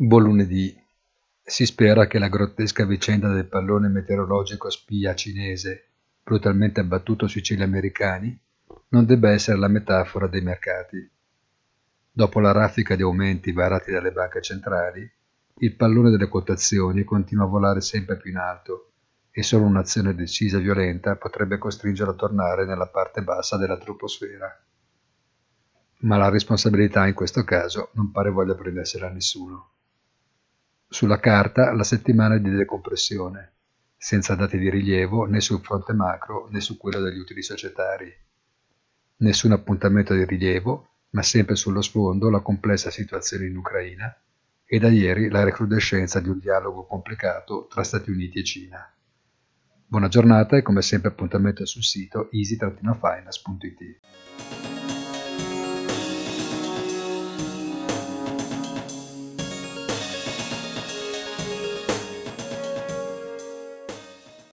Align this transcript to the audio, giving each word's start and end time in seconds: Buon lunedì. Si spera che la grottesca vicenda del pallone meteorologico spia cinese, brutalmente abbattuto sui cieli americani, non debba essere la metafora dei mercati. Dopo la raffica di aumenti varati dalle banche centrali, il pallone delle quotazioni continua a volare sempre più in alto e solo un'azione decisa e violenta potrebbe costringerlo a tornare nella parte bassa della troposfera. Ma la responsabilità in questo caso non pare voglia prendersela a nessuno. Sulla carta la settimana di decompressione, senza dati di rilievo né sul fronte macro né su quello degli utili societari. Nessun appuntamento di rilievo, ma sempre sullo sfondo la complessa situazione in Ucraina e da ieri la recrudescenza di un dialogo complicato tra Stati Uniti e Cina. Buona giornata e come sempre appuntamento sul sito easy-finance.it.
Buon 0.00 0.22
lunedì. 0.22 0.80
Si 1.42 1.66
spera 1.66 2.06
che 2.06 2.20
la 2.20 2.28
grottesca 2.28 2.84
vicenda 2.84 3.32
del 3.32 3.48
pallone 3.48 3.88
meteorologico 3.88 4.70
spia 4.70 5.12
cinese, 5.16 5.88
brutalmente 6.22 6.78
abbattuto 6.78 7.26
sui 7.26 7.42
cieli 7.42 7.64
americani, 7.64 8.40
non 8.90 9.04
debba 9.06 9.32
essere 9.32 9.58
la 9.58 9.66
metafora 9.66 10.28
dei 10.28 10.40
mercati. 10.40 11.10
Dopo 12.12 12.38
la 12.38 12.52
raffica 12.52 12.94
di 12.94 13.02
aumenti 13.02 13.50
varati 13.50 13.90
dalle 13.90 14.12
banche 14.12 14.40
centrali, 14.40 15.10
il 15.56 15.74
pallone 15.74 16.10
delle 16.10 16.28
quotazioni 16.28 17.02
continua 17.02 17.46
a 17.46 17.48
volare 17.48 17.80
sempre 17.80 18.18
più 18.18 18.30
in 18.30 18.36
alto 18.36 18.92
e 19.32 19.42
solo 19.42 19.64
un'azione 19.64 20.14
decisa 20.14 20.58
e 20.58 20.60
violenta 20.60 21.16
potrebbe 21.16 21.58
costringerlo 21.58 22.12
a 22.12 22.16
tornare 22.16 22.66
nella 22.66 22.86
parte 22.86 23.22
bassa 23.22 23.56
della 23.56 23.76
troposfera. 23.76 24.64
Ma 26.02 26.16
la 26.16 26.28
responsabilità 26.28 27.04
in 27.04 27.14
questo 27.14 27.42
caso 27.42 27.90
non 27.94 28.12
pare 28.12 28.30
voglia 28.30 28.54
prendersela 28.54 29.08
a 29.08 29.10
nessuno. 29.10 29.72
Sulla 30.90 31.20
carta 31.20 31.70
la 31.74 31.84
settimana 31.84 32.38
di 32.38 32.48
decompressione, 32.48 33.52
senza 33.94 34.34
dati 34.34 34.56
di 34.56 34.70
rilievo 34.70 35.26
né 35.26 35.38
sul 35.38 35.60
fronte 35.60 35.92
macro 35.92 36.48
né 36.50 36.60
su 36.60 36.78
quello 36.78 37.00
degli 37.00 37.18
utili 37.18 37.42
societari. 37.42 38.10
Nessun 39.18 39.52
appuntamento 39.52 40.14
di 40.14 40.24
rilievo, 40.24 40.88
ma 41.10 41.22
sempre 41.22 41.56
sullo 41.56 41.82
sfondo 41.82 42.30
la 42.30 42.40
complessa 42.40 42.90
situazione 42.90 43.44
in 43.44 43.56
Ucraina 43.58 44.18
e 44.64 44.78
da 44.78 44.88
ieri 44.88 45.28
la 45.28 45.44
recrudescenza 45.44 46.20
di 46.20 46.30
un 46.30 46.38
dialogo 46.38 46.86
complicato 46.86 47.66
tra 47.68 47.84
Stati 47.84 48.10
Uniti 48.10 48.38
e 48.38 48.44
Cina. 48.44 48.90
Buona 49.86 50.08
giornata 50.08 50.56
e 50.56 50.62
come 50.62 50.80
sempre 50.80 51.10
appuntamento 51.10 51.66
sul 51.66 51.82
sito 51.82 52.30
easy-finance.it. 52.32 54.00